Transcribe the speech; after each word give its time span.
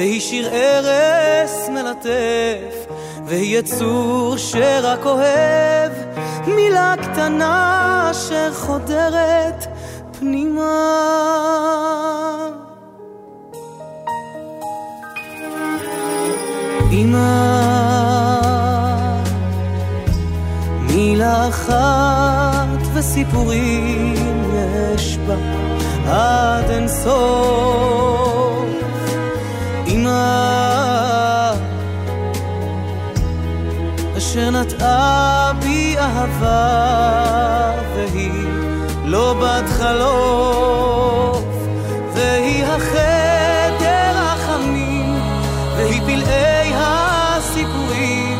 והיא 0.00 0.20
שיר 0.20 0.48
ארס 0.48 1.68
מלטף, 1.68 2.86
והיא 3.26 3.58
יצור 3.58 4.36
שרק 4.36 5.06
אוהב, 5.06 5.92
מילה 6.46 6.94
קטנה 7.02 8.10
שחודרת 8.12 9.66
פנימה. 10.18 10.86
אמא, 16.92 18.40
מילה 20.80 21.48
אחת 21.48 22.78
וסיפורים 22.94 24.14
יש 24.54 25.18
בה 25.18 25.34
עד 26.06 26.70
אין 26.70 26.88
סוף. 26.88 28.39
אמא 30.00 31.52
אשר 34.18 34.50
נטעה 34.50 35.52
בי 35.62 35.96
אהבה 35.98 37.72
והיא 37.94 38.48
לא 39.04 39.34
בת 39.42 39.68
חלוף 39.68 41.44
והיא 42.14 42.64
החדר 42.64 44.12
החמים 44.16 45.20
והיא 45.76 46.00
פלאי 46.06 46.72
הסיפורים 46.74 48.38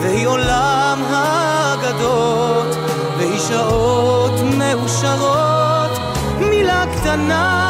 והיא 0.00 0.26
עולם 0.26 1.02
האגדות 1.10 2.76
והיא 3.18 3.38
שעות 3.38 4.40
מאושרות 4.58 5.98
מילה 6.40 6.84
קטנה 6.96 7.69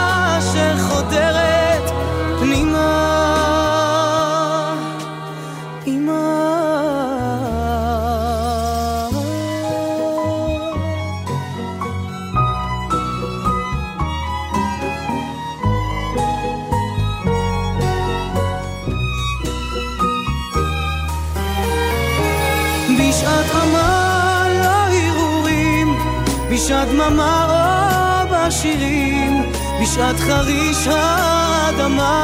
חריש 30.20 30.86
האדמה, 30.86 32.16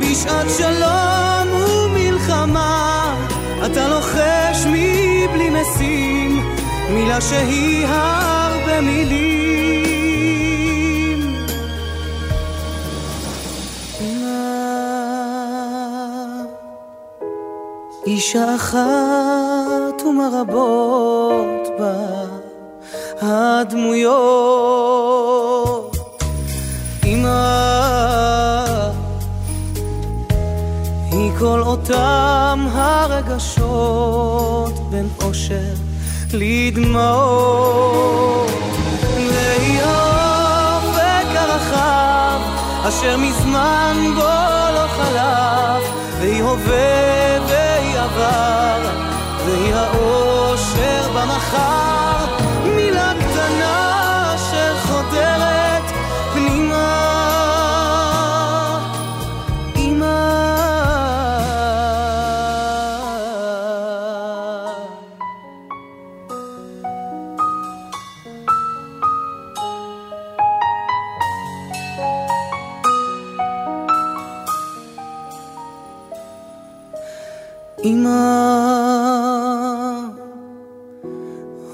בשעת 0.00 0.46
שלום 0.58 1.48
ומלחמה, 1.62 3.14
אתה 3.66 3.88
לוחש 3.88 4.66
מבלי 4.66 5.50
משים, 5.50 6.44
מילה 6.90 7.20
שהיא 7.20 7.86
הרבה 7.86 8.80
מילים. 8.80 9.38
אישה 18.06 18.54
אחת 18.54 20.02
ומרבות 20.06 21.68
בה 21.78 21.94
הדמויות. 23.20 24.87
כל 31.48 31.62
אותם 31.62 32.66
הרגשות 32.72 34.10
בין 34.90 35.08
אושר 35.22 35.74
לדמעות. 36.32 37.80
והיא 39.16 39.80
האופק 39.82 41.26
הרחב 41.34 42.40
אשר 42.88 43.16
מזמן 43.16 43.96
בו 44.14 44.20
לא 44.74 44.86
חלף, 44.88 45.82
והיא 46.20 46.42
הווה 46.42 47.38
והיא 47.48 47.98
עבר, 47.98 48.90
והיא 49.46 49.74
האושר 49.74 51.08
במחר, 51.14 52.07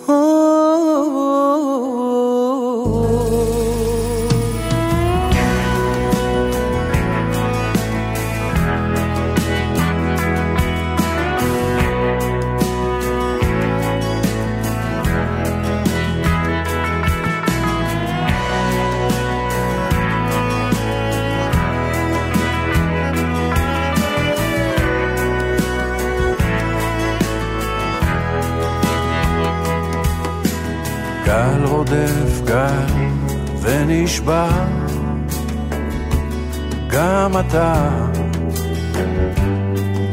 Oh. 0.07 0.44
גם 37.35 37.41
אתה 37.41 37.75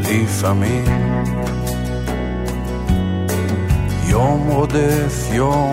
לפעמים. 0.09 0.85
יום 4.07 4.47
רודף 4.47 5.27
יום 5.31 5.71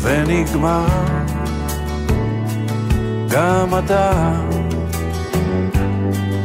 ונגמר, 0.00 0.86
גם 3.28 3.78
אתה 3.78 4.32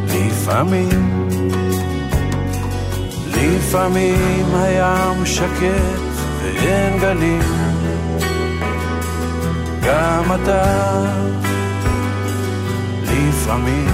לפעמים. 0.08 1.30
לפעמים 3.36 4.56
הים 4.56 5.26
שקט 5.26 6.10
ואין 6.44 7.00
גלים 7.00 7.42
גם 9.84 10.24
אתה 10.36 11.30
לפעמים. 13.50 13.90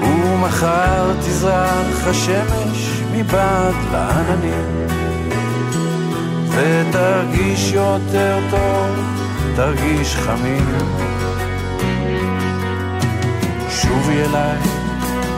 ומחר 0.00 1.12
תזרח 1.20 2.06
השמש 2.06 3.02
מבעד 3.12 3.74
לעננים. 3.92 4.86
ותרגיש 6.50 7.72
יותר 7.72 8.38
טוב, 8.50 8.96
תרגיש 9.56 10.16
חמים. 10.16 10.66
שובי 13.68 14.22
אליי, 14.22 14.58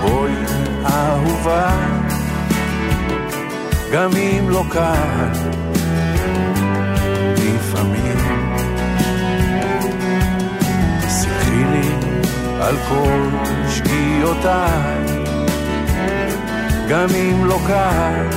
בואי 0.02 0.32
אהובה, 0.84 1.70
גם 3.92 4.10
אם 4.16 4.50
לא 4.50 4.64
קל, 4.70 5.63
על 12.64 12.76
כל 12.88 13.28
שגיאותיי, 13.68 15.04
גם 16.88 17.08
אם 17.14 17.44
לא 17.44 17.58
קל, 17.66 18.28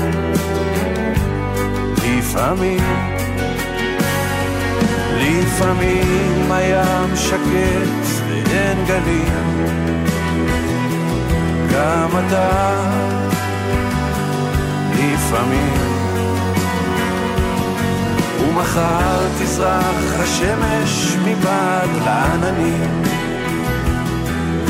לפעמים. 2.04 3.18
לפעמים 5.20 6.52
הים 6.52 7.16
שקט 7.16 8.24
ואין 8.28 8.86
גלים, 8.88 9.68
גם 11.74 12.10
אתה 12.28 12.74
לפעמים. 14.94 15.98
ומחר 18.40 19.28
תזרח 19.40 20.20
השמש 20.20 21.18
מבעד 21.26 21.90
לעננים, 22.06 23.17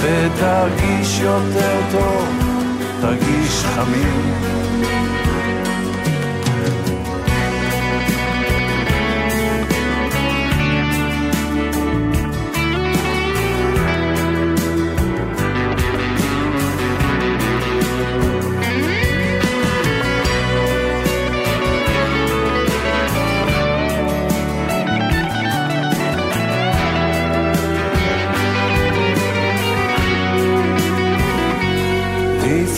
ותרגיש 0.01 1.19
יותר 1.19 1.79
טוב, 1.91 2.27
תרגיש 3.01 3.63
חמים. 3.63 4.66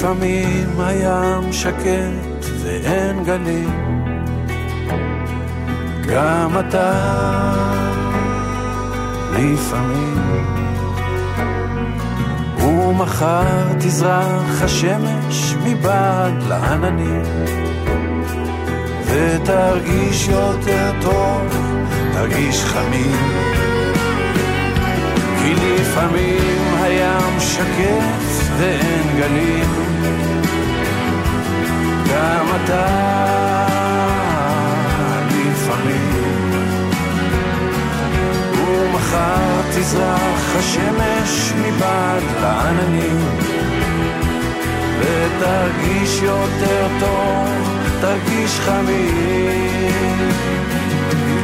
לפעמים 0.09 0.79
הים 0.79 1.53
שקט 1.53 2.45
ואין 2.63 3.23
גלים, 3.23 4.03
גם 6.07 6.51
אתה 6.59 6.93
לפעמים. 9.31 10.17
ומחר 12.57 13.73
תזרח 13.79 14.61
השמש 14.61 15.55
מבעד 15.63 16.43
לעננים, 16.47 17.23
ותרגיש 19.05 20.27
יותר 20.27 20.91
טוב, 21.01 21.43
תרגיש 22.13 22.63
חמים. 22.63 23.49
כי 25.41 25.53
לפעמים 25.55 26.73
הים 26.81 27.39
שקט 27.39 28.49
ואין 28.57 29.17
גלים, 29.17 29.88
גם 32.19 32.47
אתה 32.55 32.85
לפעמים. 35.27 36.51
ומחר 38.53 39.61
תזרח 39.75 40.55
השמש 40.59 41.53
מבעד 41.61 42.23
לעננים, 42.41 43.19
ותרגיש 44.99 46.21
יותר 46.21 46.87
טוב, 46.99 47.47
תרגיש 48.01 48.59
חמים. 48.59 50.29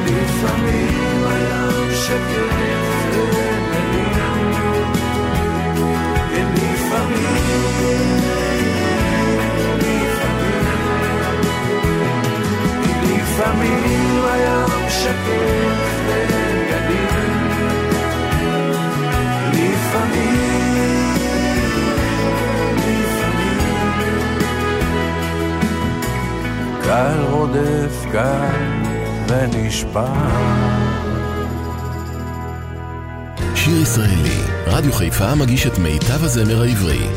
לפעמים 0.05 1.14
ונשבר. 29.53 30.07
שיר 33.55 33.81
ישראלי, 33.81 34.41
רדיו 34.67 34.93
חיפה 34.93 35.35
מגיש 35.35 35.67
את 35.67 35.77
מיטב 35.77 36.23
הזמר 36.23 36.61
העברי. 36.61 37.07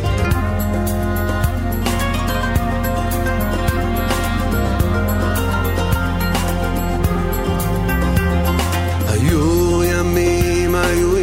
היו 9.08 9.84
ימים, 9.84 10.74
היו 10.74 11.18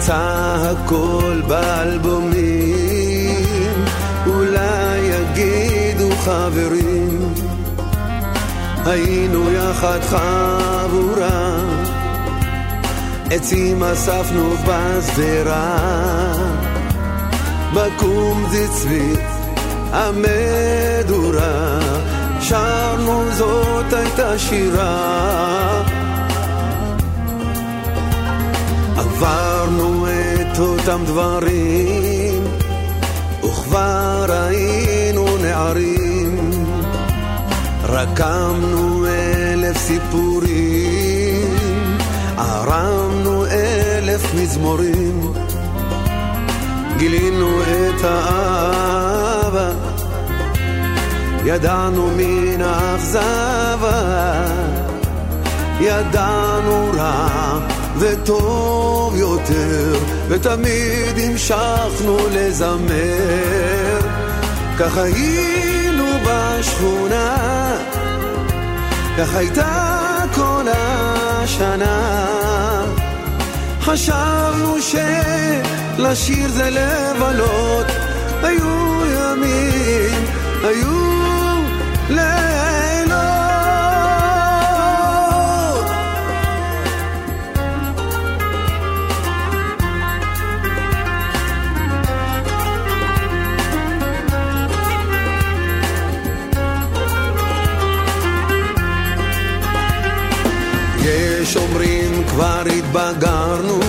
תמצא 0.00 0.56
הכל 0.70 1.40
באלבומים, 1.48 1.59
היינו 8.90 9.50
יחד 9.52 9.98
חבורה, 10.00 11.56
עצים 13.30 13.82
אספנו 13.82 14.54
בשדרה, 14.66 15.78
בקום 17.74 18.46
צבי 18.70 19.12
המדורה, 19.92 21.78
שרנו 22.40 23.24
זאת 23.32 23.92
הייתה 23.92 24.38
שירה. 24.38 25.82
עברנו 28.96 30.06
את 30.06 30.58
אותם 30.58 31.00
דברים, 31.06 32.44
וכבר 33.44 34.26
היינו 34.28 35.36
נערים. 35.36 35.99
רקמנו 37.92 39.06
אלף 39.06 39.78
סיפורים, 39.78 41.56
ערמנו 42.38 43.44
אלף 43.46 44.34
מזמורים. 44.34 45.32
גילינו 46.96 47.62
את 47.62 48.04
האהבה, 48.04 49.70
ידענו 51.44 52.10
מן 52.16 52.62
האכזבה, 52.62 54.02
ידענו 55.80 56.90
רע 56.96 57.58
וטוב 57.98 59.16
יותר, 59.16 59.98
ותמיד 60.28 61.18
המשכנו 61.24 62.16
לזמר. 62.32 64.00
כך 64.78 64.96
היינו 64.96 66.04
בשכונה, 66.24 67.49
כך 69.20 69.34
הייתה 69.34 70.16
כל 70.34 70.64
השנה. 70.72 72.26
חשבנו 73.80 74.76
שלשיר 74.82 76.48
זה 76.48 76.70
לבלות, 76.70 77.86
היו 78.42 79.02
ימים, 79.06 80.24
היו 80.64 81.00
לילות. 82.08 82.69
התבגרנו, 102.92 103.80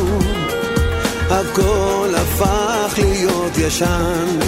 הכל 1.29 2.10
הפך 2.17 2.93
להיות 2.98 3.58
ישן. 3.58 4.39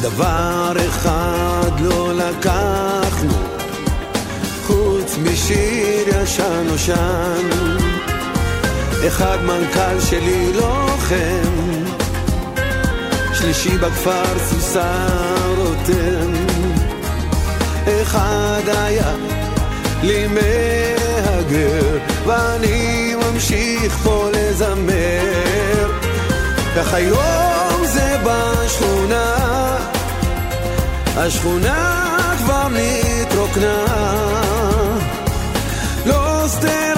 דבר 0.00 0.72
אחד 0.88 1.80
לא 1.80 2.12
לקחנו, 2.14 3.32
חוץ 4.66 5.16
משיר 5.22 6.22
ישן 6.22 6.64
נושן. 6.66 7.48
אחד 9.06 9.38
מנכ"ל 9.44 10.00
שלי 10.00 10.52
לוחם, 10.52 11.84
שלישי 13.34 13.78
בכפר 13.78 14.38
סוסה 14.50 15.06
רותם. 15.56 16.32
אחד 17.86 18.62
היה 18.66 19.14
לי 20.02 20.26
מהגר, 20.26 22.13
ואני 22.26 23.14
ממשיך 23.14 23.96
פה 24.02 24.28
לזמר. 24.32 25.90
וכיום 26.74 27.84
זה 27.84 28.16
בשכונה, 28.24 29.36
השכונה 31.16 32.32
כבר 32.38 32.68
נתרוקנה. 32.68 33.84
לא 36.06 36.44
סתרה 36.46 36.93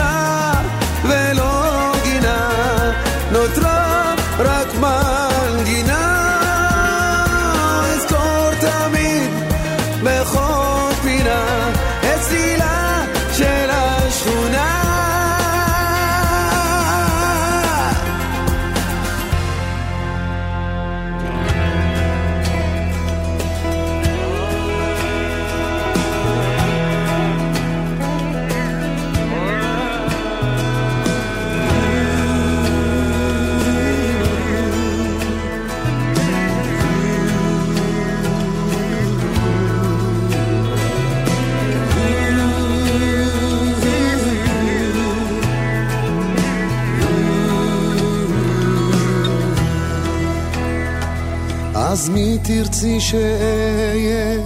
תרצי 52.77 53.01
שאהיה? 53.01 54.41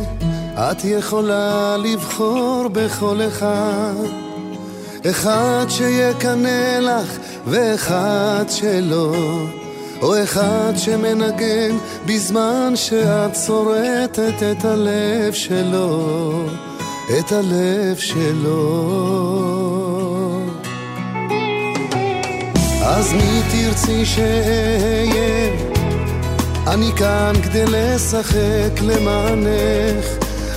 את 0.55 0.85
יכולה 0.85 1.77
לבחור 1.77 2.69
בכל 2.73 3.21
אחד. 3.29 3.95
אחד 5.11 5.67
שיקנא 5.69 6.79
לך 6.79 7.19
ואחד 7.47 8.45
שלא. 8.49 9.15
או 10.03 10.23
אחד 10.23 10.73
שמנגן 10.77 11.77
בזמן 12.07 12.73
שאת 12.75 13.37
שורטת 13.47 14.43
את 14.53 14.65
הלב 14.65 15.33
שלו, 15.33 16.47
את 17.19 17.33
הלב 17.33 17.97
שלו. 17.97 18.81
אז 22.83 23.13
מי 23.13 23.41
תרצי 23.53 24.07
שאהיה? 24.07 25.70
אני 26.71 26.93
כאן 26.97 27.33
כדי 27.43 27.65
לשחק 27.67 28.81
למענך, 28.83 30.05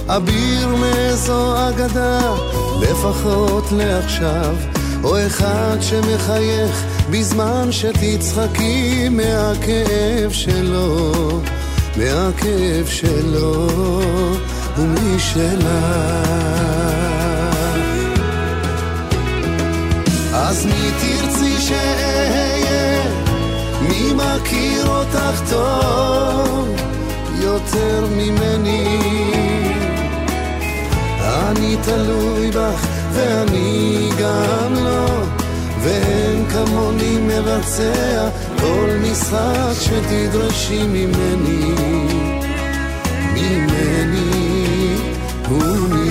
אביר 0.07 0.75
מאיזו 0.75 1.69
אגדה, 1.69 2.35
לפחות 2.81 3.63
לעכשיו, 3.71 4.55
או 5.03 5.27
אחד 5.27 5.77
שמחייך 5.81 6.83
בזמן 7.09 7.71
שתצחקי 7.71 9.09
מהכאב 9.09 10.31
שלו, 10.31 11.11
מהכאב 11.97 12.87
שלו 12.87 13.67
ומשלך. 14.77 15.63
אז 20.33 20.65
מי 20.65 20.91
תרצי 21.01 21.61
שאהיה? 21.61 22.12
מכיר 24.23 24.87
אותך 24.87 25.41
טוב 25.49 26.75
יותר 27.39 28.05
ממני? 28.11 28.99
אני 31.21 31.77
תלוי 31.83 32.51
בך 32.51 32.87
ואני 33.13 34.09
גם 34.19 34.73
לא, 34.83 35.23
ואין 35.81 36.45
כמוני 36.49 37.17
מבצע 37.17 38.29
כל 38.59 38.89
משחק 39.01 39.73
שתדרשי 39.79 40.83
ממני, 40.87 41.75
ממני 43.33 44.95
וממך. 45.49 46.02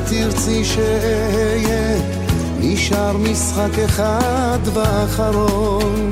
תרצי 0.00 0.64
שאהיה? 0.64 2.00
נשאר 2.60 3.16
משחק 3.16 3.78
אחד 3.84 4.58
ואחרון. 4.74 6.10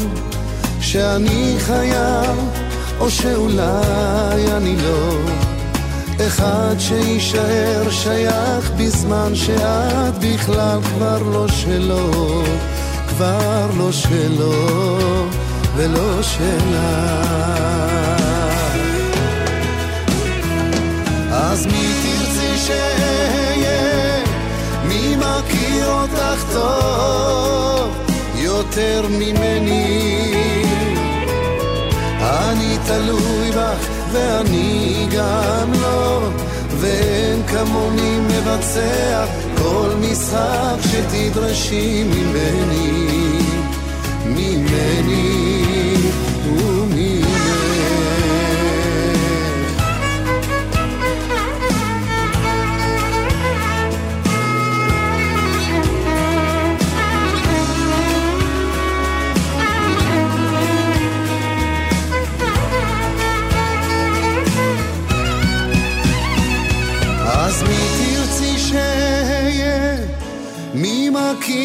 שאני 0.81 1.55
חייב, 1.59 2.37
או 3.01 3.11
שאולי 3.11 4.53
אני 4.57 4.77
לא. 4.77 5.19
אחד 6.27 6.75
שיישאר 6.79 7.91
שייך 7.91 8.71
בזמן 8.79 9.35
שאת 9.35 10.19
בכלל 10.21 10.79
כבר 10.83 11.23
לא 11.23 11.49
שלו. 11.49 12.43
כבר 13.09 13.71
לא 13.79 13.93
שלו 13.93 15.27
ולא 15.77 16.23
שלך 16.23 16.45
אז 21.33 21.67
מי 21.67 22.04
מכיר 25.75 25.91
אותך 25.91 26.45
טוב 26.53 27.91
יותר 28.35 29.07
ממני? 29.11 30.35
אני 32.21 32.79
תלוי 32.87 33.51
בך 33.51 33.89
ואני 34.13 35.07
גם 35.17 35.73
לא, 35.83 36.29
ואין 36.81 37.43
כמוני 37.47 38.19
מבצע 38.21 39.25
כל 39.59 39.91
משחק 40.01 40.77
שתדרשי 40.81 42.05
ממני, 42.05 43.09
ממני 44.27 45.64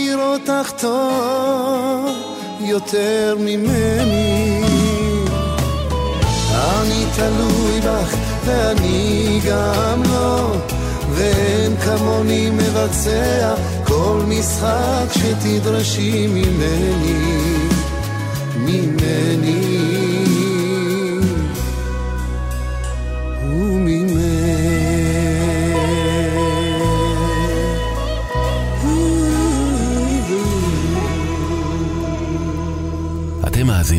מכיר 0.10 0.26
אותך 0.26 0.72
טוב 0.78 2.06
יותר 2.60 3.36
ממני? 3.40 4.64
אני 6.52 7.06
תלוי 7.16 7.80
בך 7.82 8.16
ואני 8.46 9.40
גם 9.50 10.04
לא, 10.04 10.56
ואין 11.14 11.78
כמוני 11.78 12.50
מבצע 12.50 13.54
כל 13.84 14.22
משחק 14.28 15.06
שתדרשי 15.12 16.28
ממני, 16.28 17.60
ממני. 18.56 19.69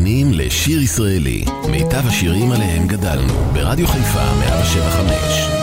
מאזינים 0.01 0.33
לשיר 0.33 0.81
ישראלי, 0.81 1.43
מיטב 1.71 2.07
השירים 2.07 2.51
עליהם 2.51 2.87
גדלנו, 2.87 3.33
ברדיו 3.53 3.87
חיפה 3.87 4.23
175. 4.39 5.61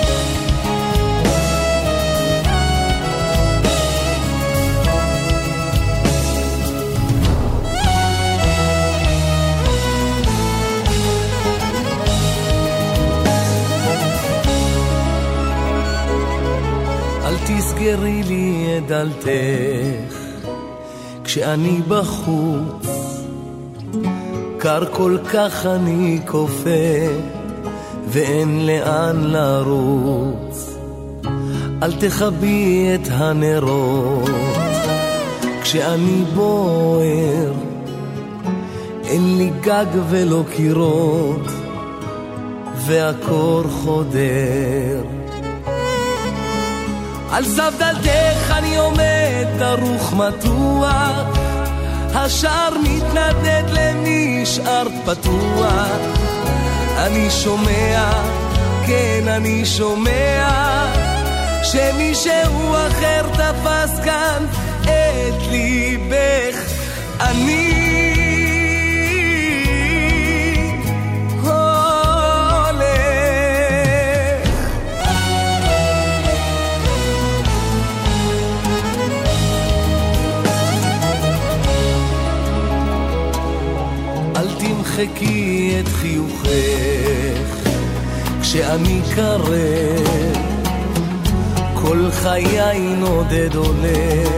אל 17.25 17.37
תסגרי 17.47 18.23
לי 18.23 18.79
את 18.79 18.87
דלתך 18.87 20.15
כשאני 21.25 21.81
בחוץ 21.89 22.88
קר 24.59 24.85
כל 24.93 25.17
כך 25.33 25.67
אני 25.67 26.21
כופה, 26.27 27.09
ואין 28.09 28.67
לאן 28.67 29.17
לרוץ. 29.25 30.77
אל 31.83 31.93
תכבי 31.93 32.89
את 32.95 33.09
הנרות, 33.11 34.31
כשאני 35.63 36.25
בוער, 36.35 37.53
אין 39.05 39.39
לי 39.39 39.51
גג 39.61 39.87
ולא 40.09 40.43
קירות, 40.57 41.47
והקור 42.87 43.63
חודר. 43.63 45.03
על 47.31 47.45
סף 47.45 47.75
דלתך 47.79 48.51
אני 48.59 48.77
עומד 48.77 49.47
דרוך 49.59 50.15
מתוח 50.15 51.48
השער 52.15 52.75
מתנדד 52.83 53.63
למשאר 53.71 54.87
פתוח. 55.05 55.89
אני 56.99 57.31
שומע, 57.31 58.11
כן 58.87 59.29
אני 59.29 59.67
שומע, 59.67 60.49
שמישהו 61.63 62.75
אחר 62.75 63.23
תפס 63.33 64.01
כאן 64.05 64.47
את 64.83 65.43
ליבך. 65.51 66.57
אני 67.21 68.28
תמחקי 84.99 85.75
את 85.81 85.89
חיוכך. 85.89 87.69
כשאני 88.41 89.01
קרב 89.15 90.37
כל 91.75 92.11
חיי 92.11 92.95
נודד 92.97 93.55
הולך 93.55 94.29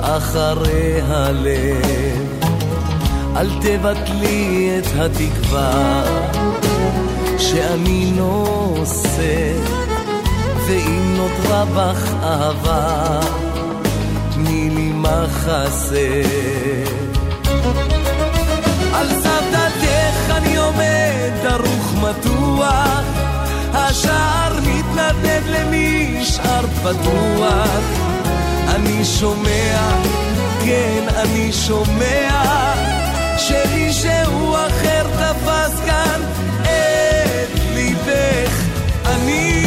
אחרי 0.00 1.00
הלב. 1.02 2.46
אל 3.36 3.48
תבטלי 3.60 4.70
את 4.78 4.86
התקווה 4.98 6.04
שאני 7.38 8.12
נושא 8.16 9.52
ואם 10.66 11.16
נותרה 11.16 11.64
בך 11.64 12.14
אהבה 12.22 13.20
תני 14.34 14.70
לי 14.70 14.92
מחסה 14.94 16.22
על 18.98 19.08
סף 19.22 19.38
אני 20.30 20.56
עומד 20.56 21.30
דרוך 21.42 21.94
מתוח. 21.94 23.04
השער 23.74 24.58
מתנדנד 24.60 25.42
למשאר 25.46 26.66
פתוח. 26.66 27.82
אני 28.68 29.04
שומע, 29.04 29.78
כן 30.64 31.04
אני 31.16 31.52
שומע 31.52 32.44
שמישהו 33.38 34.54
אחר 34.54 35.06
תפס 35.18 35.80
כאן 35.86 36.20
את 36.62 37.58
ליבך. 37.74 38.52
אני 39.04 39.57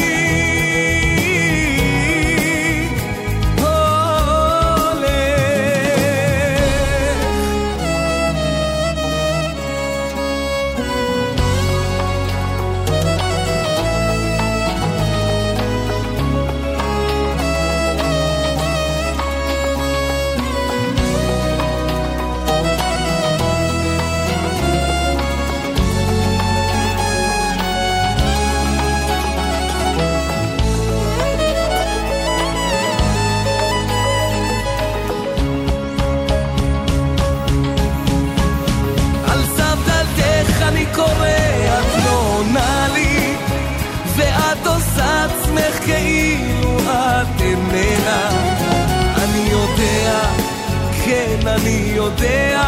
אני 52.01 52.09
יודע, 52.09 52.61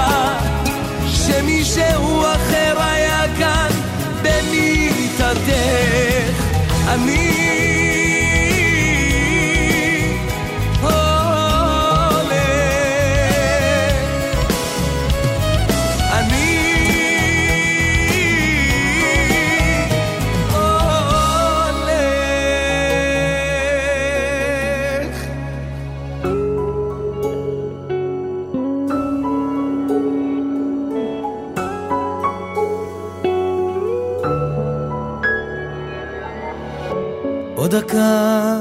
דקה 37.73 38.59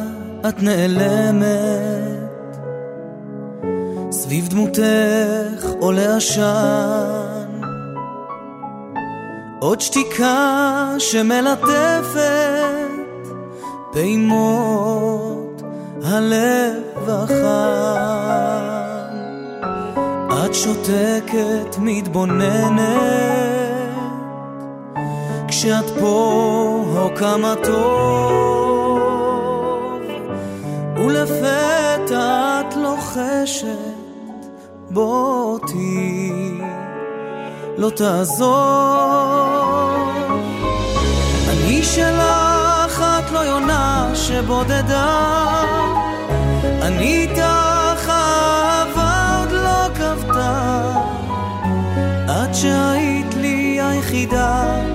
את 0.48 0.62
נעלמת, 0.62 1.46
סביב 4.10 4.48
דמותך 4.48 5.66
עולה 5.80 6.16
עשן, 6.16 7.60
עוד 9.60 9.80
שתיקה 9.80 10.94
שמלטפת 10.98 12.22
פעימות 13.92 15.62
הלב 16.04 17.08
החם. 17.08 17.42
את 20.44 20.54
שותקת, 20.54 21.78
מתבוננת, 21.78 22.82
כשאת 25.48 25.90
פה 26.00 26.84
או 26.96 27.10
כמה 27.16 27.54
טוב. 27.64 28.51
ולפתע 31.04 32.60
את 32.60 32.76
לוחשת 32.76 34.46
בוא 34.90 35.52
אותי 35.52 36.32
לא 37.78 37.90
תעזור. 37.90 38.52
אני 41.48 41.82
שלך 41.82 43.00
את 43.00 43.30
לא 43.30 43.38
יונה 43.38 44.10
שבודדה. 44.14 45.62
אני 46.82 47.22
איתך 47.22 48.08
אהבה 48.08 49.38
עוד 49.38 49.52
לא 49.52 49.88
כבתה. 49.94 50.82
עד 52.28 52.54
שהיית 52.54 53.34
לי 53.34 53.80
היחידה 53.80 54.91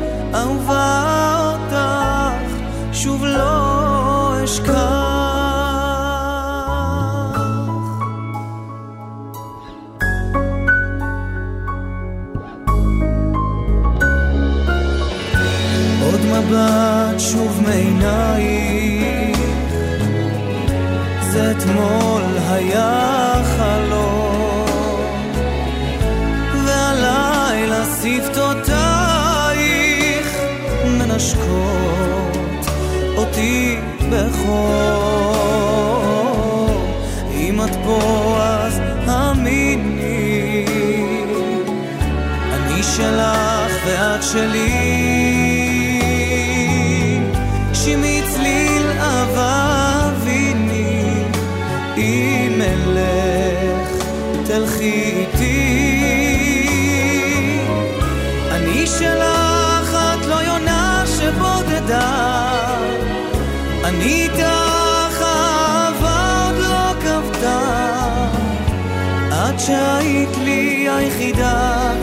מבט 16.48 17.20
שוב 17.20 17.62
מעיניי 17.66 18.44
זה 21.32 21.52
אתמול 21.52 22.24
היה 22.50 23.34
חלום, 23.58 24.66
והלילה 26.66 27.84
שפתותייך 28.02 28.78
מנשקות 30.86 32.66
אותי 33.18 33.78
בחור. 34.10 35.58
אם 37.32 37.62
את 37.62 37.76
פה 37.86 38.38
אז 38.40 38.80
האמיני, 39.08 40.66
אני 42.54 42.84
שלך 42.84 43.72
ואת 43.86 44.24
שלי. 44.24 44.97
שהיית 69.68 70.38
לי 70.38 70.90
היחידה, 70.90 71.94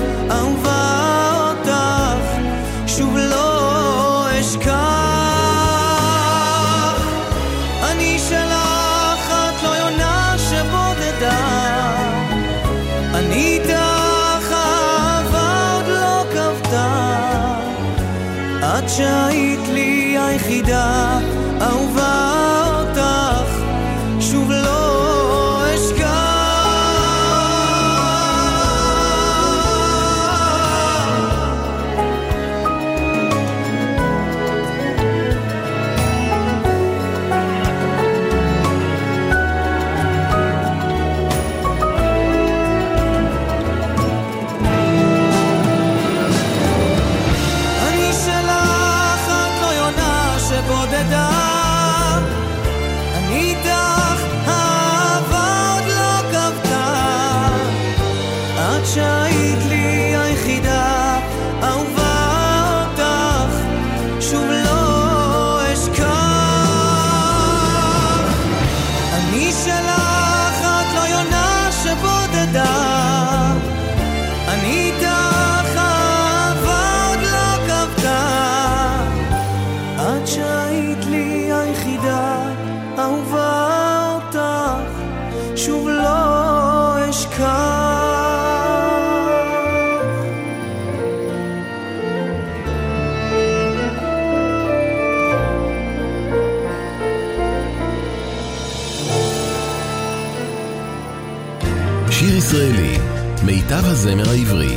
מיטב 103.44 103.84
הזמר 103.84 104.30
העברי. 104.30 104.76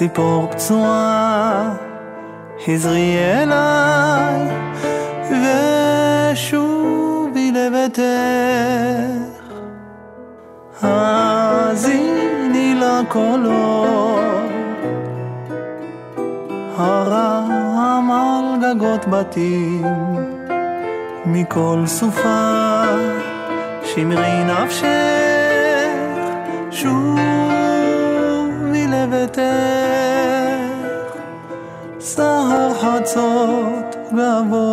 ציפור 0.00 0.46
פצועה 0.50 1.74
הזרי 2.68 3.18
אליי, 3.18 4.40
ושובי 6.32 7.52
לביתך. 7.52 8.02
האזיני 10.82 12.74
לקולות, 12.74 14.20
הרם 16.76 18.10
על 18.10 18.44
גגות 18.62 19.06
בתים, 19.06 19.84
מכל 21.26 21.82
סופה 21.86 22.84
שמרי 23.84 24.44
נפשך. 24.44 25.29
Bravo. 34.10 34.69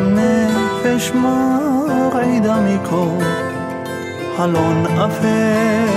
נפש 0.00 1.10
מרעידה 1.10 2.56
מכל, 2.60 3.24
חלון 4.36 4.86
אפל 4.86 5.88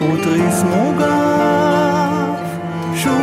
ותריס 0.00 0.62
מוגף, 0.62 2.40
שובי 2.94 3.18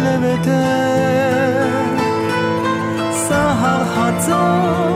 לביתך, 0.00 0.48
סהר 3.12 3.84
חצות 3.84 4.91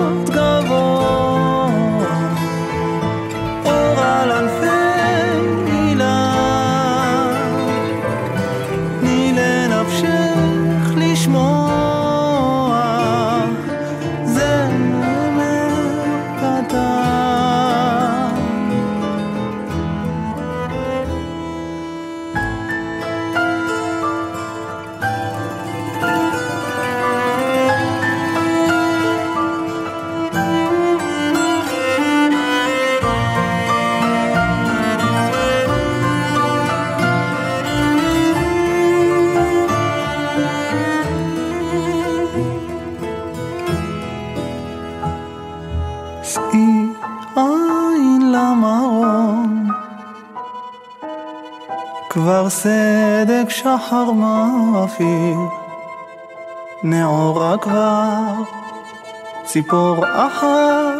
כבר 52.46 52.50
סדק 52.50 53.48
שחר 53.48 54.12
מאפיר, 54.12 55.36
נאורה 56.82 57.58
כבר, 57.58 58.32
ציפור 59.44 60.04
אחת, 60.04 60.95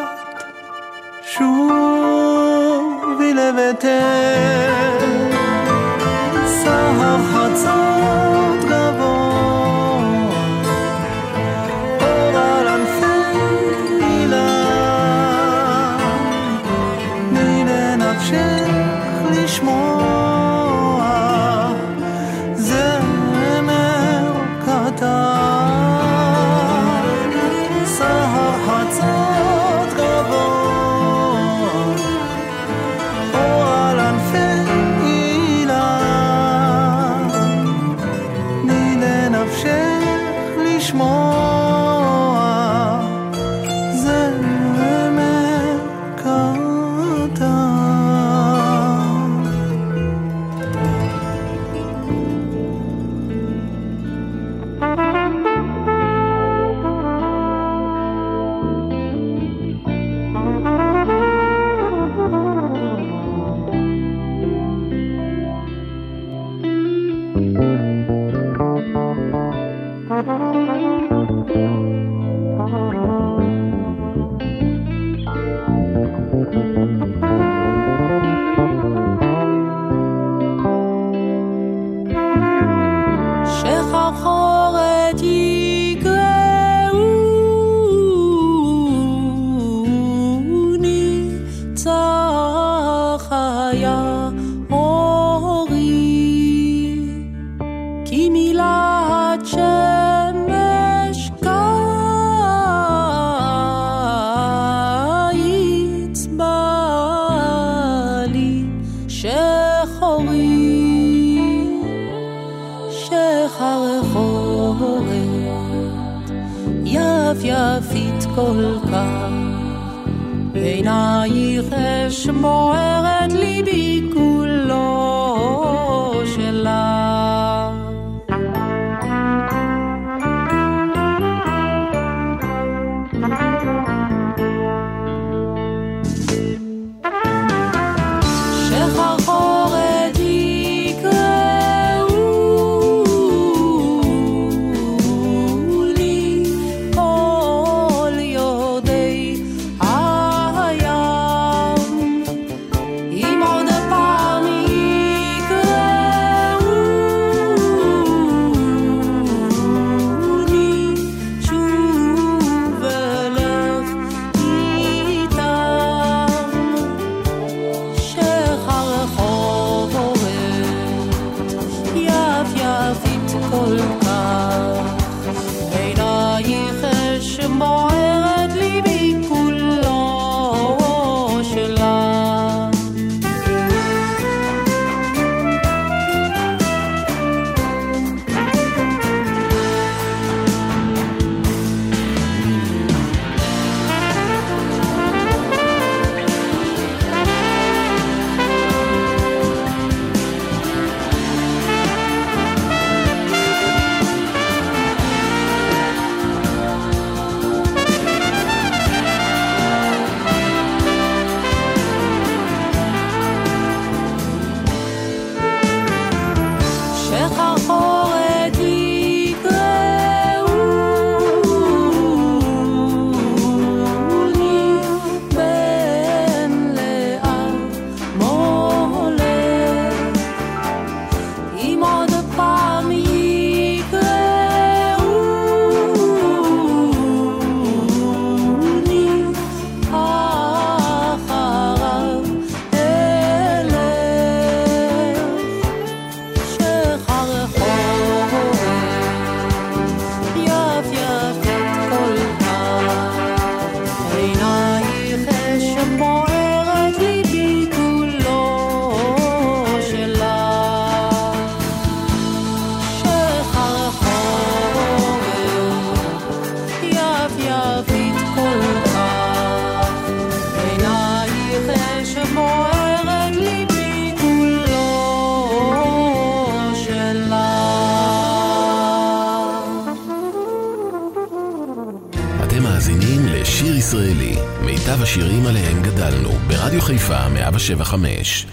175. 287.77 288.46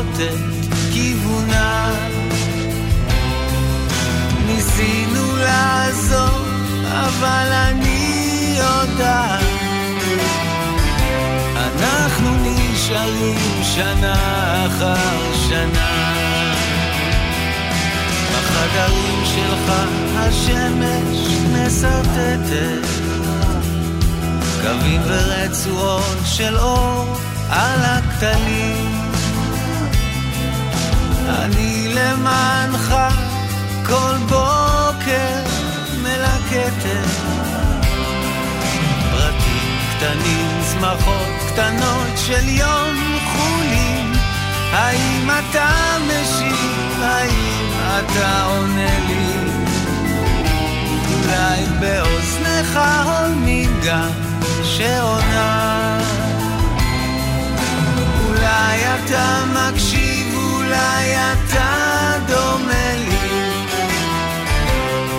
תכופות 0.00 0.20
את 0.20 0.74
כיוונה. 0.92 1.94
ניסינו 4.46 5.36
לעזור, 5.36 6.38
אבל 6.90 7.46
אני 7.52 8.56
יודעת. 8.58 9.44
אנחנו 11.56 12.30
נשארים 12.42 13.62
שנה 13.62 14.66
אחר 14.66 15.34
שנה. 15.48 16.14
בחדרים 18.32 19.24
שלך 19.24 19.72
השמש 20.16 21.18
מסרטטת 21.52 22.86
קווים 24.62 25.00
ורצועות 25.06 26.18
של 26.24 26.58
אור 26.58 27.16
על 27.50 27.80
הכתלים 27.82 28.89
אני 31.30 31.88
למענך 31.94 32.94
כל 33.86 34.16
בוקר 34.28 35.42
מלקטת 36.02 37.08
פרטים 39.10 39.78
קטנים, 39.96 40.60
צמחות 40.62 41.28
קטנות 41.48 42.18
של 42.26 42.48
יום 42.48 43.18
חולין 43.32 44.12
האם 44.72 45.30
אתה 45.30 45.96
משיב? 46.06 47.02
האם 47.02 47.70
אתה 47.98 48.44
עונה 48.44 48.98
לי? 49.08 49.50
אולי 51.14 51.64
באוזניך 51.80 52.78
הולמים 53.04 53.80
גם 53.86 54.10
שעונה 54.64 55.98
אולי 58.26 58.80
אתה 58.94 59.42
מקשיב, 59.54 60.09
אולי 60.70 61.16
אתה 61.16 62.12
דומה 62.26 62.94
לי. 62.96 63.54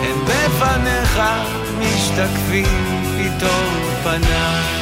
הם 0.04 0.26
בפניך 0.26 1.22
משתקפים 1.80 3.04
פתאום 3.18 3.74
פניי 4.04 4.81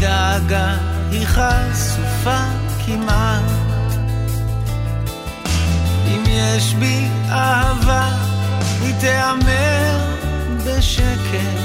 דאגה 0.00 0.74
היא 1.10 1.26
חשופה 1.26 2.40
כמעט. 2.86 3.42
אם 6.06 6.22
יש 6.26 6.74
בי 6.74 7.08
אהבה, 7.30 8.08
היא 8.80 8.94
תיאמר 9.00 9.98
בשקט. 10.66 11.58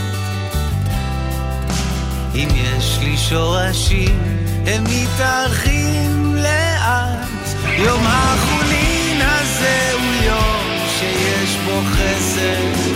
אם 2.36 2.48
יש 2.54 2.98
לי 3.02 3.18
שורשים, 3.18 4.20
הם 4.66 4.84
מתארחים 4.84 6.36
לאט. 6.36 7.30
יום 7.78 8.02
החולין 8.06 9.22
הזה 9.22 9.92
הוא 9.94 10.24
יום 10.24 10.88
שיש 11.00 11.58
בו 11.66 11.82
חסד, 11.92 12.92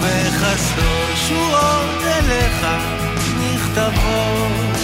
ובחסדו 0.00 1.16
שורות 1.28 2.02
אליך. 2.04 2.66
מכתבות. 3.72 4.76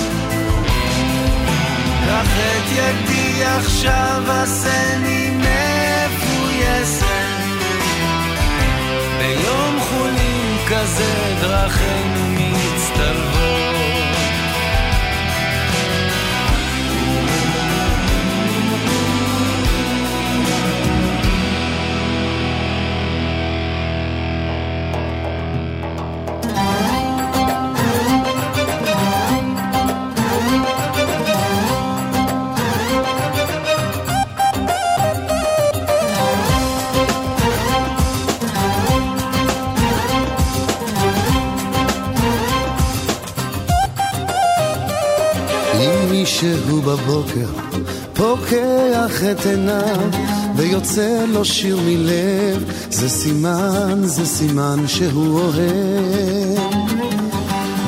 קח 2.06 2.26
את 2.36 2.72
ידי 2.72 3.44
עכשיו 3.44 4.22
עשני 4.28 5.30
מפויסת. 5.30 7.04
ביום 9.18 9.80
חולין 9.80 10.56
כזה 10.68 11.36
דרכינו 11.40 12.27
שהוא 46.40 46.82
בבוקר 46.82 47.46
פוקח 48.14 49.24
את 49.30 49.46
עיניו 49.46 50.10
ויוצא 50.56 51.24
לו 51.28 51.44
שיר 51.44 51.78
מלב 51.84 52.72
זה 52.90 53.08
סימן, 53.08 54.00
זה 54.02 54.26
סימן 54.26 54.84
שהוא 54.86 55.40
אוהב. 55.40 56.58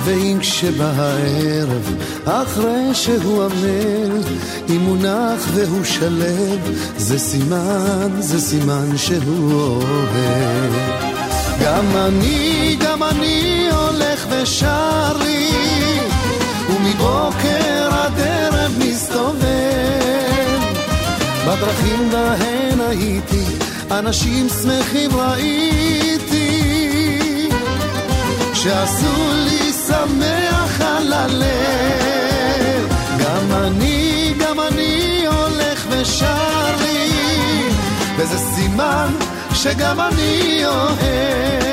ואם 0.04 0.38
כשבא 0.40 0.92
הערב 0.96 1.94
אחרי 2.24 2.94
שהוא 2.94 3.44
עמל 3.44 4.22
אם 4.68 4.80
הוא 4.80 4.96
נח 4.96 5.48
והוא 5.54 5.84
שלב 5.84 6.58
זה 6.96 7.18
סימן, 7.18 8.10
זה 8.18 8.40
סימן 8.40 8.96
שהוא 8.96 9.52
אוהב. 9.52 10.72
גם 11.64 11.84
אני, 11.96 12.76
גם 12.80 13.02
אני 13.02 13.68
הולך 13.72 14.26
ושר 14.30 15.16
לי 15.24 15.50
ומבוקר 16.68 17.79
מסתובב 19.20 20.60
בדרכים 21.46 22.10
בהן 22.10 22.80
הייתי, 22.80 23.44
אנשים 23.90 24.48
שמחים 24.48 25.10
ראיתי. 25.16 26.60
שעשו 28.54 29.32
לי 29.34 29.72
שמח 29.72 30.80
על 30.80 31.12
הלב. 31.12 32.88
גם 33.18 33.52
אני, 33.52 34.34
גם 34.38 34.60
אני 34.60 35.24
הולך 35.26 35.86
ושר 35.90 36.76
לי. 36.80 37.10
וזה 38.16 38.38
סימן 38.38 39.14
שגם 39.54 40.00
אני 40.00 40.60
אוהב 40.66 41.69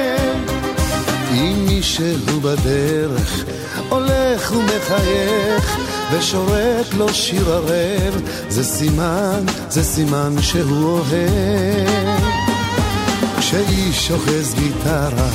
אם 1.38 1.66
מישהו 1.66 2.42
בדרך 2.42 3.44
הולך 3.90 4.52
ומחייך 4.52 5.78
ושורק 6.12 6.94
לו 6.98 7.14
שיר 7.14 7.54
ערב 7.54 8.22
זה 8.50 8.64
סימן, 8.64 9.46
זה 9.70 9.84
סימן 9.84 10.36
שהוא 10.42 11.00
אוהב. 11.00 12.20
כשאיש 13.40 14.12
אוחז 14.12 14.54
גיטרה 14.54 15.30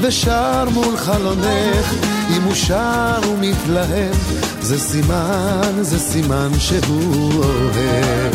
ושר 0.00 0.64
מול 0.72 0.96
חלונך 0.96 1.94
אם 2.36 2.42
הוא 2.42 2.54
שר 2.54 3.20
ומתלהב 3.28 4.14
זה 4.60 4.78
סימן, 4.78 5.72
זה 5.80 5.98
סימן 5.98 6.50
שהוא 6.58 7.44
אוהב. 7.44 8.34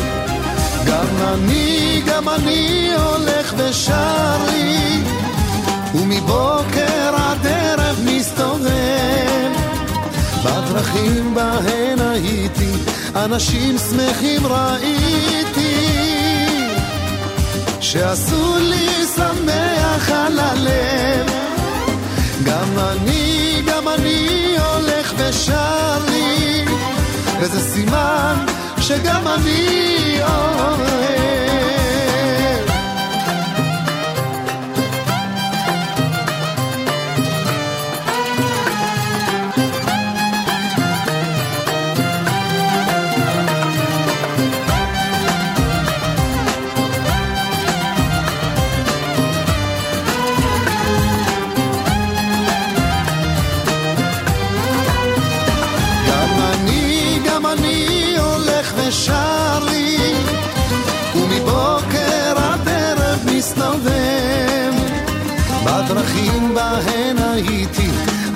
גם 0.87 1.07
אני, 1.33 2.01
גם 2.07 2.29
אני 2.29 2.89
הולך 2.95 3.53
ושר 3.57 4.37
לי 4.51 5.03
ומבוקר 5.97 7.15
עד 7.15 7.47
ערב 7.47 7.99
מסתובב 8.05 9.51
בדרכים 10.43 11.35
בהן 11.35 11.99
הייתי, 11.99 12.71
אנשים 13.15 13.77
שמחים 13.77 14.47
ראיתי, 14.47 15.87
שעשו 17.81 18.57
לי 18.59 19.05
שמח 19.15 20.11
על 20.11 20.39
הלב. 20.39 21.31
גם 22.43 22.79
אני, 22.79 23.61
גם 23.67 23.87
אני 23.87 24.55
הולך 24.57 25.13
ושר 25.17 25.97
לי, 26.09 26.65
וזה 27.39 27.59
סימן 27.59 28.45
שגם 28.79 29.27
אני 29.27 30.19
אוהב. 30.21 31.36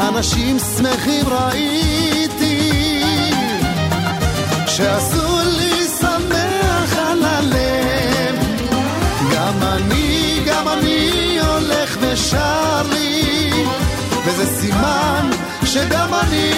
אנשים 0.10 0.58
שמחים 0.60 1.26
ראיתי, 1.28 2.72
שעשו 4.68 5.40
לי 5.46 5.88
שמח 6.00 6.98
על 6.98 7.24
הלב. 7.24 8.36
גם 9.34 9.64
אני, 9.64 10.40
גם 10.46 10.68
אני 10.68 11.38
הולך 11.40 11.98
ושר 12.02 12.82
לי, 12.90 13.52
וזה 14.26 14.46
סימן 14.46 15.30
שגם 15.66 16.14
אני 16.14 16.52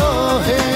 אוהב. 0.00 0.67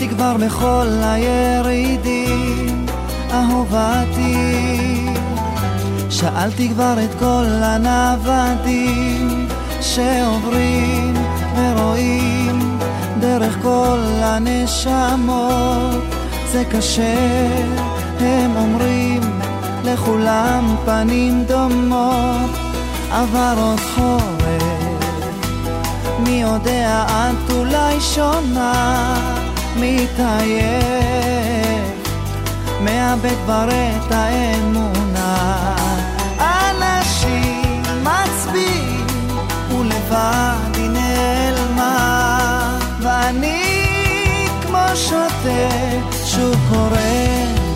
חיפשתי 0.00 0.16
כבר 0.16 0.36
בכל 0.36 0.86
הירידים, 1.02 2.86
אהובתי. 3.32 5.06
שאלתי 6.10 6.68
כבר 6.68 6.94
את 7.04 7.14
כל 7.18 7.44
הנוודים 7.62 9.48
שעוברים 9.80 11.14
ורואים 11.56 12.78
דרך 13.20 13.58
כל 13.62 13.98
הנשמות. 14.22 16.04
זה 16.52 16.64
קשה, 16.70 17.46
הם 18.20 18.56
אומרים, 18.56 19.20
לכולם 19.84 20.76
פנים 20.84 21.44
דומות, 21.44 22.50
עבר 23.10 23.54
עוד 23.62 23.80
חורף, 23.80 24.62
מי 26.18 26.40
יודע 26.42 27.06
את 27.08 27.50
אולי 27.50 28.00
שונה. 28.00 29.29
מתעייף, 29.80 30.80
מאבד 32.80 33.34
כבר 33.44 33.68
את 33.68 34.12
האמונה. 34.12 35.74
אנשים 36.40 37.82
מצביעים, 38.02 39.06
ולבד 39.70 40.74
היא 40.74 40.90
נעלמה, 40.90 42.78
ואני 43.02 43.62
כמו 44.62 44.86
שוטה, 44.94 45.68
שוב 46.24 46.56
קורא 46.68 47.00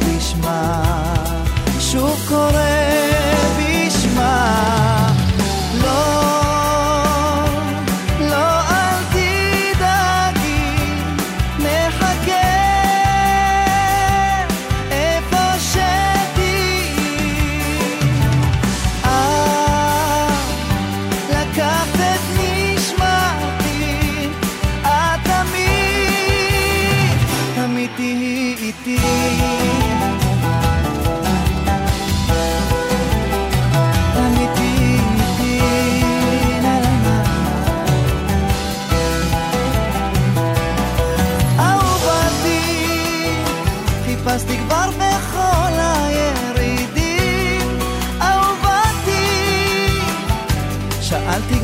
בשמה, 0.01 0.83
שוב 1.81 2.19
קורא 2.29 2.84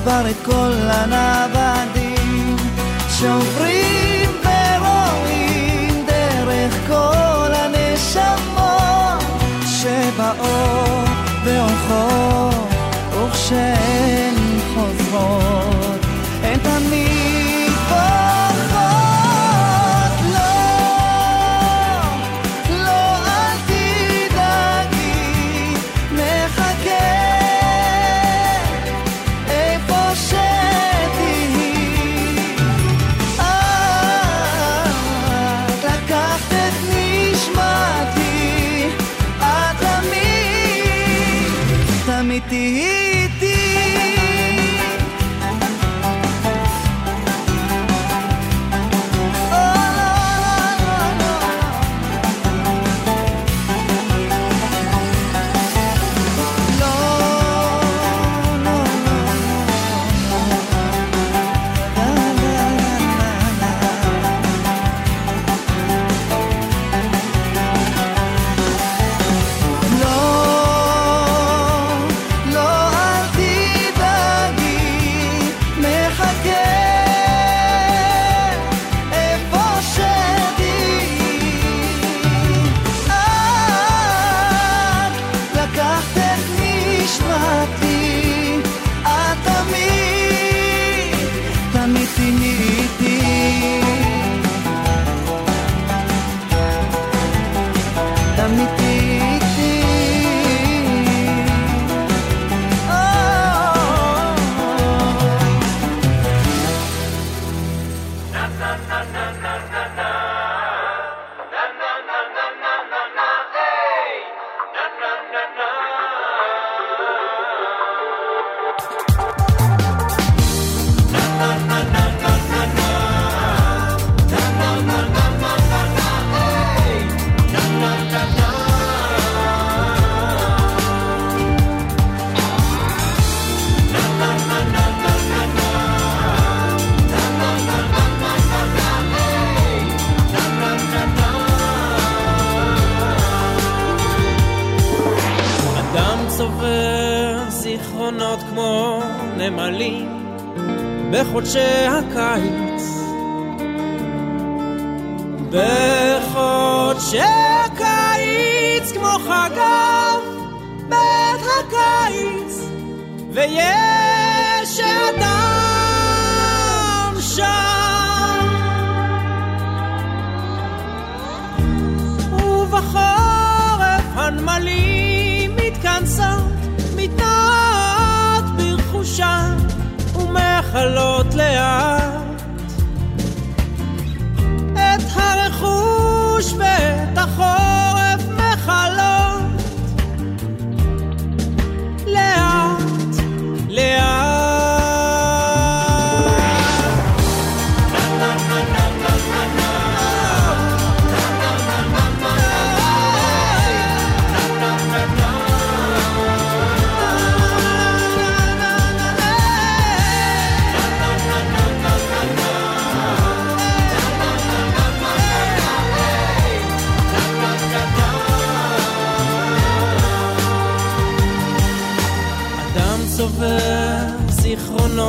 כבר 0.02 0.30
את 0.30 0.36
כל 0.44 0.72
הנוודים 0.88 2.56
שעוברים 3.18 4.30
ורואים 4.42 6.06
דרך 6.06 6.74
כל 6.88 7.50
הנשמות 7.52 9.24
שבאות 9.66 11.08
והולכות 11.44 12.68
וכשהן 13.14 14.29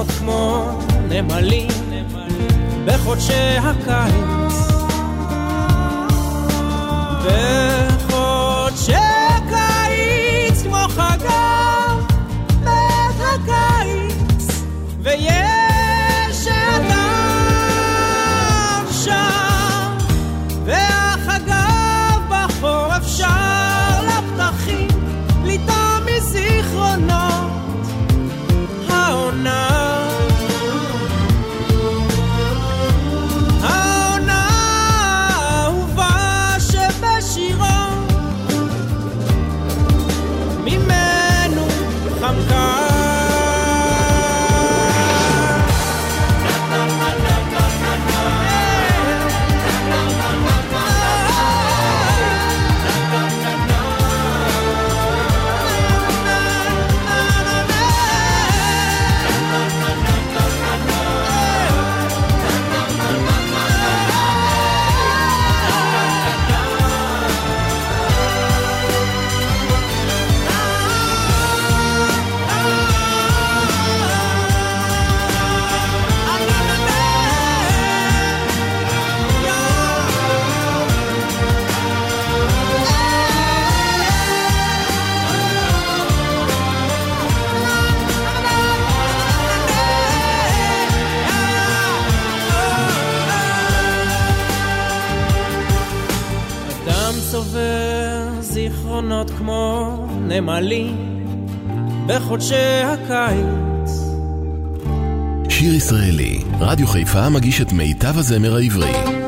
צצות 0.04 0.18
כמו 0.20 0.72
נמלים 1.10 1.68
בחודשי 2.86 3.58
הקיץ. 3.58 4.72
נמלים 100.42 101.26
בחודשי 102.08 102.84
הקיץ. 102.84 103.92
שיר 105.50 105.74
ישראלי, 105.74 106.44
רדיו 106.60 106.88
חיפה 106.88 107.30
מגיש 107.30 107.62
את 107.62 107.74
מיטב 107.74 108.18
הזמר 108.18 108.56
העברי. 108.56 109.21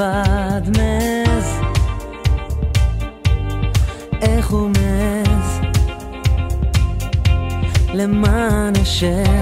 לבד 0.00 0.68
מז, 0.70 1.46
איך 4.22 4.50
הוא 4.50 4.70
מז, 4.70 5.60
למען 7.94 8.72
השם. 8.80 9.39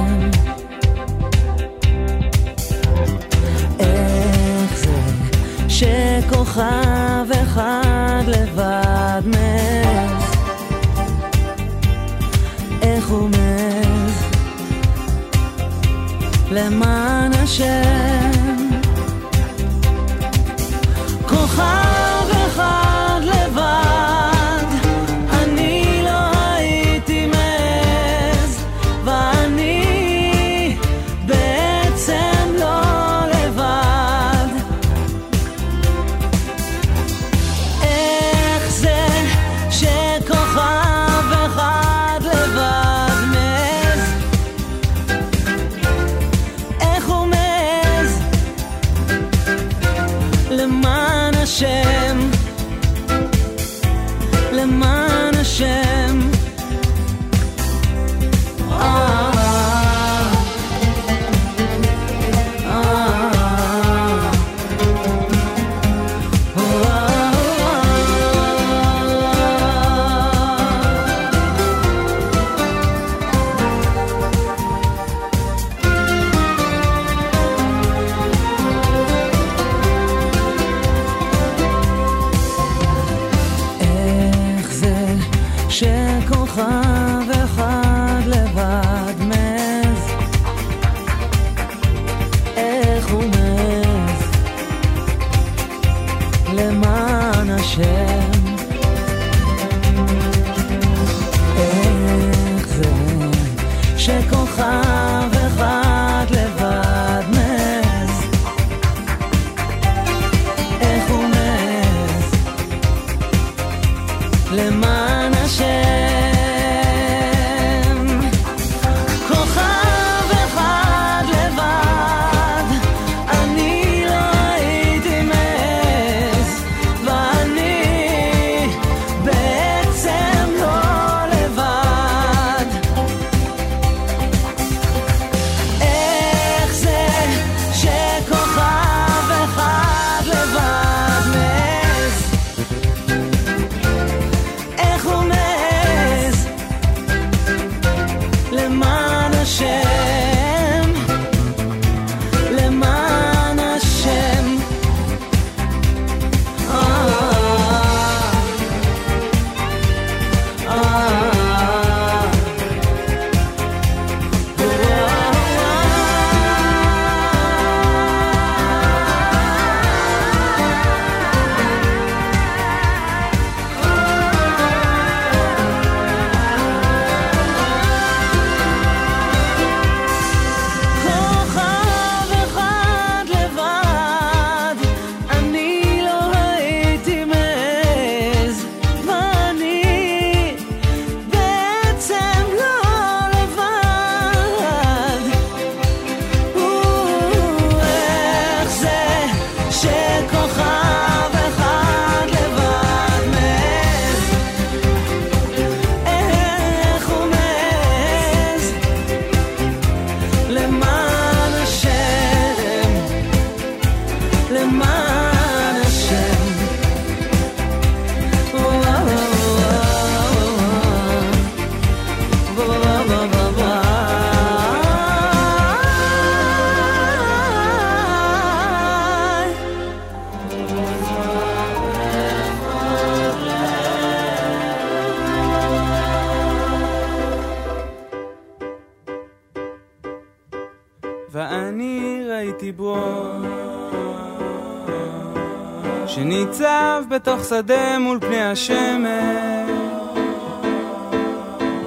שניצב 247.48 247.56
בתוך 247.56 247.68
שדה 247.68 247.98
מול 247.98 248.18
פני 248.20 248.42
השמש. 248.42 249.70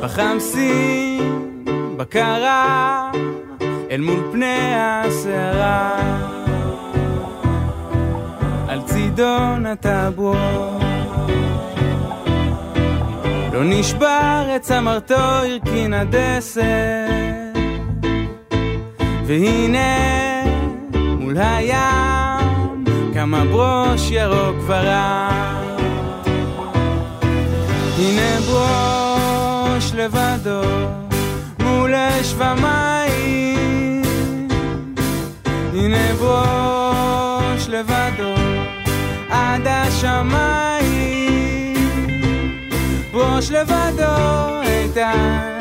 בחמסין, 0.01 1.65
בקרה, 1.97 3.11
אל 3.91 4.01
מול 4.01 4.19
פני 4.31 4.73
הסערה. 4.75 5.97
על 8.67 8.81
צידון 8.85 9.65
הטבור 9.65 10.35
לא 13.53 13.63
נשבר 13.63 14.53
את 14.55 14.61
צמרתו, 14.61 15.15
הרכין 15.15 15.93
הדסת. 15.93 16.61
והנה 19.25 20.43
מול 21.19 21.37
הים 21.37 22.00
כמה 23.21 23.45
ברוש 23.45 24.11
ירוק 24.11 24.55
ורק 24.65 25.79
הנה 27.97 28.39
ברוש 28.45 29.91
לבדו 29.93 30.61
מול 31.59 31.93
אש 31.95 32.33
ומים. 32.37 34.01
הנה 35.73 36.13
ברוש 36.13 37.67
לבדו 37.67 38.33
עד 39.29 39.67
השמיים. 39.67 40.91
ברוש 43.11 43.51
לבדו 43.51 44.61
איתן 44.63 45.59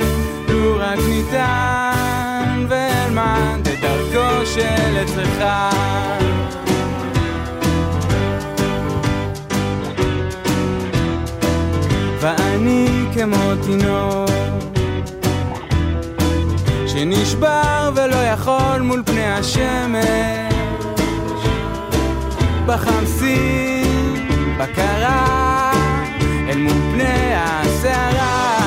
לו 0.48 0.76
רק 0.78 0.98
ניתן 1.08 2.66
ואלמד 2.68 3.68
את 3.68 3.80
דרכו 3.80 4.46
של 4.46 5.02
אצלך 5.02 5.44
כמו 13.20 13.54
תינוק. 13.66 14.30
שנשבר 16.86 17.90
ולא 17.94 18.16
יכול 18.16 18.80
מול 18.82 19.02
פני 19.06 19.32
השמש. 19.32 20.54
בחמסין, 22.66 24.28
בקרה, 24.58 25.72
אל 26.48 26.58
מול 26.58 26.72
פני 26.92 27.32
הסערה 27.34 28.59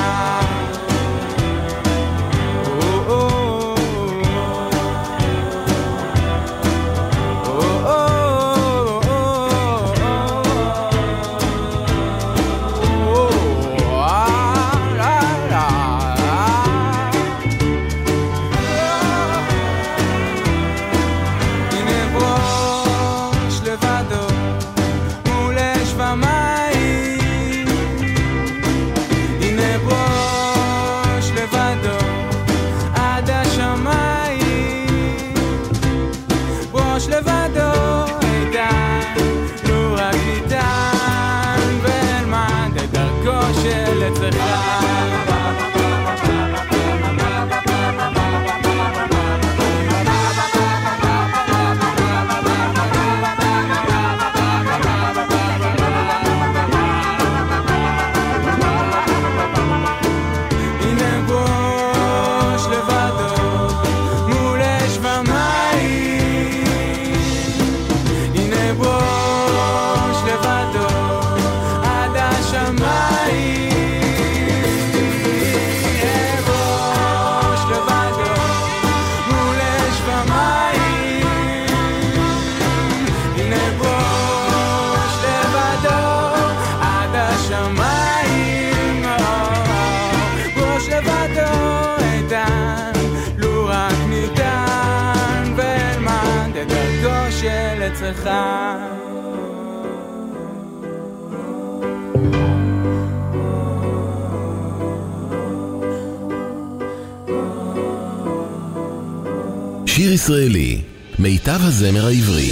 שיר 110.04 110.12
ישראלי, 110.12 110.80
מיטב 111.18 111.58
הזמר 111.60 112.06
העברי. 112.06 112.50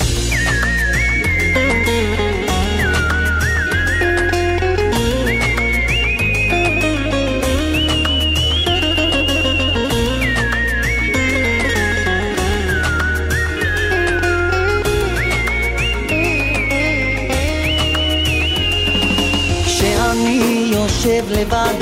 כשאני 19.67 20.71
יושב 20.73 21.25
לבד, 21.31 21.75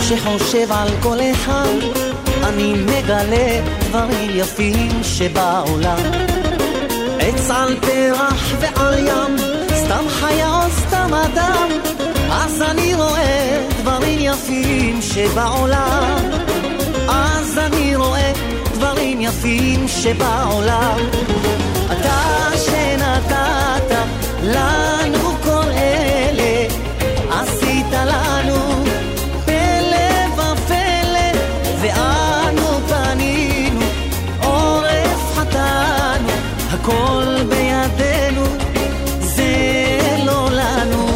כשחושב 0.00 0.72
על 0.72 0.88
כל 1.02 1.18
אחד, 1.32 1.93
אני 2.48 2.72
מגלה 2.72 3.60
דברים 3.80 4.30
יפים 4.34 5.02
שבעולם. 5.02 5.98
עץ 7.20 7.50
על 7.50 7.76
פרח 7.80 8.54
ועל 8.60 8.98
ים, 8.98 9.36
סתם 9.74 10.04
חיה 10.08 10.48
או 10.48 10.70
סתם 10.70 11.14
אדם, 11.14 11.68
אז 12.30 12.62
אני 12.62 12.94
רואה 12.94 13.66
דברים 13.80 14.18
יפים 14.20 15.02
שבעולם. 15.02 16.30
אז 17.08 17.58
אני 17.58 17.96
רואה 17.96 18.32
דברים 18.74 19.20
יפים 19.20 19.88
שבעולם. 19.88 20.98
אתה 21.92 22.48
שנתת 22.56 23.96
לנו 24.42 25.36
כל 25.44 25.70
אלה, 25.70 26.66
עשית 27.30 27.92
לנו 27.92 28.73
הכל 36.84 37.36
בידינו, 37.48 38.44
זה 39.20 39.54
לא 40.24 40.48
לנו. 40.50 41.06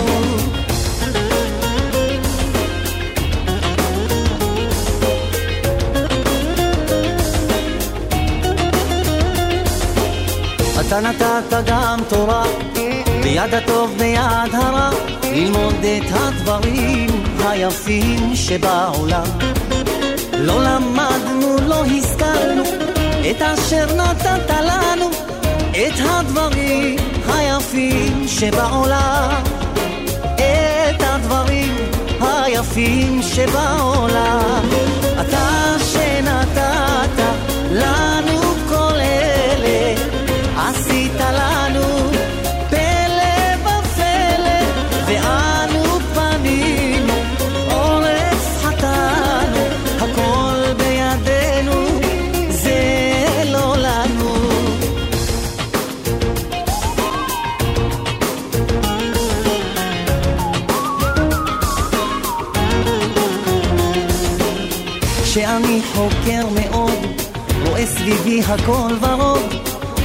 אתה 10.80 11.00
נתת 11.00 11.62
גם 11.66 11.98
תורה, 12.08 12.44
ביד 13.22 13.54
הטוב 13.54 13.94
ביד 13.98 14.54
הרע, 14.54 14.90
ללמוד 15.22 15.84
את 15.84 16.10
הדברים 16.14 17.24
היפים 17.44 18.36
שבעולם. 18.36 19.26
לא 20.32 20.62
למדנו, 20.64 21.56
לא 21.66 21.84
השכלנו, 21.84 22.64
את 23.30 23.42
אשר 23.42 23.86
נתת 23.96 24.50
לנו, 24.50 25.27
את 25.86 25.92
הדברים 26.00 26.96
היפים 27.28 28.28
שבעולם. 28.28 29.42
את 30.34 31.00
הדברים 31.00 31.74
היפים 32.20 33.22
שבעולם. 33.22 34.62
אתה 35.20 35.57
הכל 68.48 68.94
ורוד, 69.00 69.54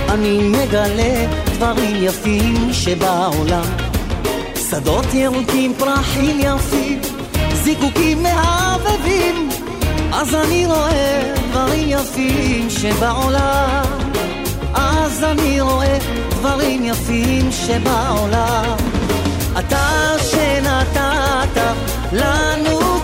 אני 0.09 0.37
מגלה 0.43 1.27
דברים 1.45 1.95
יפים 2.03 2.73
שבעולם. 2.73 3.65
שדות 4.69 5.13
ירוקים, 5.13 5.73
פרחים 5.79 6.39
יפים, 6.39 7.01
זיקוקים 7.53 8.23
מהבהבים, 8.23 9.49
אז 10.13 10.35
אני 10.35 10.65
רואה 10.65 11.33
דברים 11.49 11.89
יפים 11.89 12.69
שבעולם. 12.69 13.83
אז 14.73 15.23
אני 15.23 15.61
רואה 15.61 15.97
דברים 16.29 16.85
יפים 16.85 17.51
שבעולם. 17.51 18.75
אתה 19.59 20.13
שנתת 20.31 21.61
לנו 22.11 22.99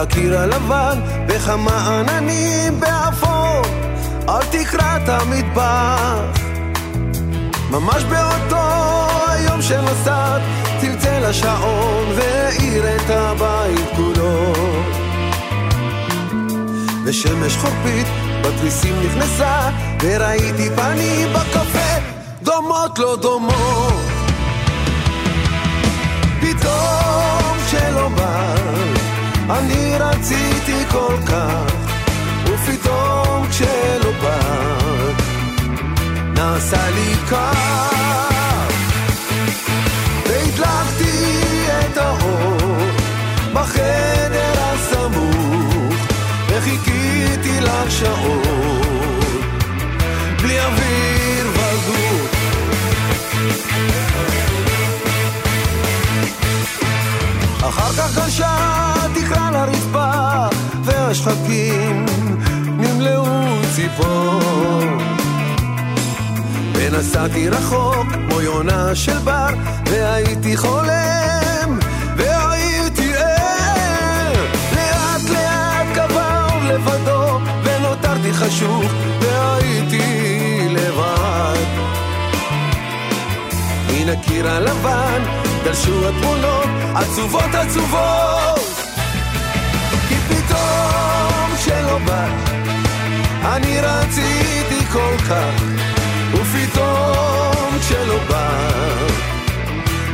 הקיר 0.00 0.38
הלבן 0.38 1.00
בכמה 1.26 1.98
עננים 1.98 2.80
באפור 2.80 3.62
על 4.28 4.42
תקרת 4.50 5.08
המטבח. 5.08 6.40
ממש 7.70 8.02
באותו 8.04 8.66
היום 9.28 9.62
שנסעת 9.62 10.42
צלצל 10.80 11.24
השעון 11.24 12.04
והאיר 12.16 12.96
את 12.96 13.10
הבית 13.10 13.88
כולו. 13.96 14.52
ושמש 17.04 17.56
חורפית 17.56 18.06
בתריסים 18.40 18.94
נכנסה 19.06 19.70
וראיתי 20.02 20.70
פנים 20.76 21.28
בקפה 21.32 21.98
דומות 22.42 22.98
לא 22.98 23.16
דומות 23.16 24.09
אני 29.58 29.96
רציתי 29.98 30.84
כל 30.90 31.16
כך 31.26 31.72
ופתאום 32.44 33.46
כשלא 33.50 34.12
בא 34.22 34.38
נעשה 36.34 36.90
לי 36.90 37.14
כך. 37.30 38.70
והדלקתי 40.26 41.66
את 41.68 41.96
האור 41.96 42.76
בחדר 43.54 44.52
הסמוך 44.56 45.94
וחיכיתי 46.48 47.60
לך 47.60 47.90
שעות. 47.90 48.80
בלי 50.42 50.60
אוויר 50.60 51.09
אחר 57.68 57.92
כך 57.92 58.14
גלשה 58.14 58.56
תקרה 59.14 59.50
לרצפה, 59.50 60.46
והשחקים 60.84 62.06
נמלאו 62.66 63.24
ציפור. 63.74 64.40
ונסעתי 66.74 67.48
רחוק 67.48 68.06
כמו 68.12 68.40
יונה 68.40 68.94
של 68.94 69.18
בר, 69.18 69.48
והייתי 69.86 70.56
חולם, 70.56 71.78
והייתי 72.16 73.14
ער. 73.14 74.46
לאט 74.72 75.30
לאט 75.30 75.86
קבר 75.94 76.46
לבדו, 76.64 77.38
ונותרתי 77.64 78.32
חשוך, 78.32 78.92
והייתי 79.20 80.68
לבד. 80.70 81.64
מן 83.88 84.08
הקיר 84.08 84.48
הלבן 84.48 85.49
דלשו 85.64 86.08
התמונות 86.08 86.68
עצובות 86.94 87.54
עצובות. 87.54 88.60
כי 90.08 90.14
פתאום 90.14 91.56
שלא 91.64 91.98
בא 91.98 92.26
אני 93.44 93.80
רציתי 93.80 94.86
כל 94.92 95.16
כך 95.28 95.62
ופתאום 96.32 97.78
כשלא 97.80 98.18
בא 98.28 98.68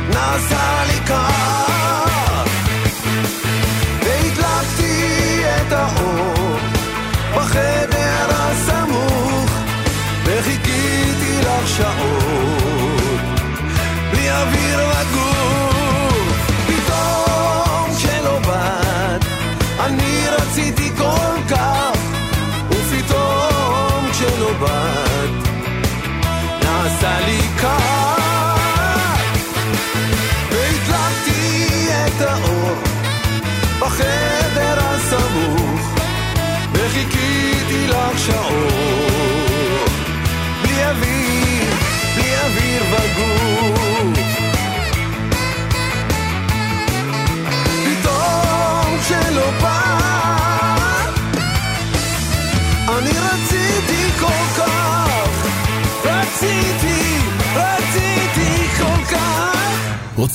נעשה 0.09 0.83
לי 0.87 0.99
כך. 1.05 2.47
והדלקתי 4.03 5.41
את 5.45 5.71
האור 5.71 6.57
בחדר 7.35 8.27
הסמוך 8.29 9.51
וחיכיתי 10.23 11.41
לך 11.41 11.67
שעות. 11.67 13.21
בלי 14.11 14.31
אוויר 14.31 14.89
לגוף 14.89 15.36
נעשה 27.01 27.19
לי 27.25 27.41
כך 27.57 28.57
והדלקתי 30.51 31.87
את 31.89 32.21
האור 32.21 32.75
בחדר 33.79 34.79
הסמוך 34.79 35.93
וחיכיתי 36.73 37.87
לך 37.87 38.19
שעות 38.19 38.76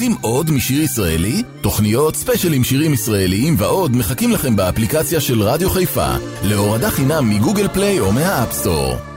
רוצים 0.03 0.17
עוד 0.21 0.51
משיר 0.51 0.83
ישראלי? 0.83 1.43
תוכניות, 1.61 2.17
ספיישלים 2.17 2.65
שירים 2.65 2.93
ישראליים 2.93 3.55
ועוד 3.59 3.97
מחכים 3.97 4.31
לכם 4.31 4.57
באפליקציה 4.57 5.21
של 5.21 5.43
רדיו 5.43 5.71
חיפה 5.71 6.11
להורדה 6.43 6.91
חינם 6.91 7.31
מגוגל 7.31 7.69
פליי 7.69 8.01
או 8.01 8.13
מהאפסטור. 8.13 9.12